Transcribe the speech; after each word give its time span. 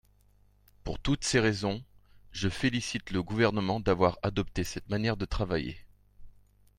Pour 0.83 0.97
toutes 0.97 1.23
ces 1.23 1.39
raisons, 1.39 1.83
je 2.31 2.49
félicite 2.49 3.11
le 3.11 3.21
Gouvernement 3.21 3.79
d’avoir 3.79 4.17
adopté 4.23 4.63
cette 4.63 4.89
manière 4.89 5.15
de 5.15 5.25
travailler. 5.25 5.77